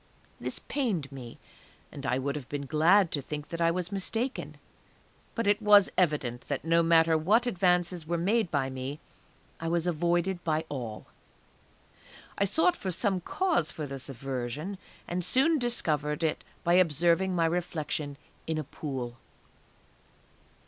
This 0.39 0.57
pained 0.57 1.11
me, 1.11 1.37
and 1.91 2.07
I 2.07 2.17
would 2.17 2.35
have 2.35 2.49
been 2.49 2.65
glad 2.65 3.11
to 3.11 3.21
think 3.21 3.49
that 3.49 3.61
I 3.61 3.69
was 3.69 3.91
mistaken; 3.91 4.57
but 5.35 5.45
it 5.45 5.61
was 5.61 5.91
evident 5.95 6.47
that 6.47 6.65
no 6.65 6.81
matter 6.81 7.15
what 7.15 7.45
advances 7.45 8.07
were 8.07 8.17
made 8.17 8.49
by 8.49 8.67
me, 8.71 8.99
I 9.59 9.67
was 9.67 9.85
avoided 9.85 10.43
by 10.43 10.65
all. 10.69 11.05
I 12.35 12.45
sought 12.45 12.75
for 12.75 12.89
some 12.89 13.21
cause 13.21 13.69
for 13.69 13.85
this 13.85 14.09
aversion, 14.09 14.79
and 15.07 15.23
soon 15.23 15.59
discovered 15.59 16.23
it 16.23 16.43
by 16.63 16.73
observing 16.73 17.35
my 17.35 17.45
reflection 17.45 18.17
in 18.47 18.57
a 18.57 18.63
pool. 18.63 19.17